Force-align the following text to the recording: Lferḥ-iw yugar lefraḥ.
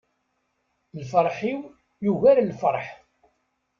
Lferḥ-iw 1.01 1.61
yugar 2.03 2.37
lefraḥ. 2.41 2.87